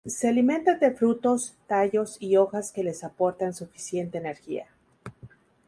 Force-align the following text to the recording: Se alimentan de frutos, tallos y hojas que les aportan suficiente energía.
Se 0.03 0.27
alimentan 0.27 0.79
de 0.79 0.89
frutos, 0.89 1.53
tallos 1.67 2.17
y 2.19 2.35
hojas 2.35 2.71
que 2.71 2.81
les 2.83 3.03
aportan 3.03 3.53
suficiente 3.53 4.17
energía. 4.17 4.65